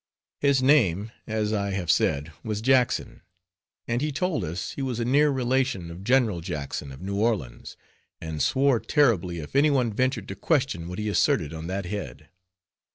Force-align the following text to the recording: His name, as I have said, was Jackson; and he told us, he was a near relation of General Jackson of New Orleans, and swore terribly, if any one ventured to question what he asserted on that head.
His 0.39 0.63
name, 0.63 1.11
as 1.27 1.53
I 1.53 1.73
have 1.73 1.91
said, 1.91 2.31
was 2.43 2.59
Jackson; 2.59 3.21
and 3.87 4.01
he 4.01 4.11
told 4.11 4.43
us, 4.43 4.71
he 4.71 4.81
was 4.81 4.99
a 4.99 5.05
near 5.05 5.29
relation 5.29 5.91
of 5.91 6.03
General 6.03 6.41
Jackson 6.41 6.91
of 6.91 7.03
New 7.03 7.17
Orleans, 7.19 7.77
and 8.19 8.41
swore 8.41 8.79
terribly, 8.79 9.37
if 9.41 9.55
any 9.55 9.69
one 9.69 9.93
ventured 9.93 10.27
to 10.29 10.35
question 10.35 10.87
what 10.87 10.97
he 10.97 11.07
asserted 11.07 11.53
on 11.53 11.67
that 11.67 11.85
head. 11.85 12.29